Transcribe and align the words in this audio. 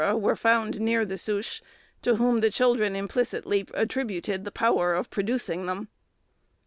were 0.15 0.35
found 0.35 0.79
near 0.81 1.05
the 1.05 1.13
suche, 1.15 1.61
to 2.01 2.15
whom 2.15 2.39
the 2.39 2.49
children 2.49 2.95
implicitly 2.95 3.67
attributed 3.75 4.43
the 4.43 4.51
power 4.51 4.95
of 4.95 5.11
producing 5.11 5.67
them. 5.67 5.89